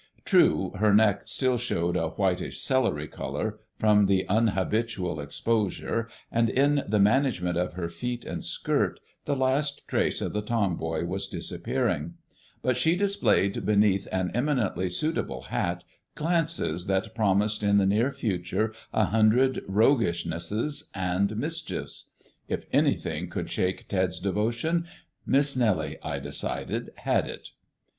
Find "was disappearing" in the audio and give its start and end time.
11.05-12.15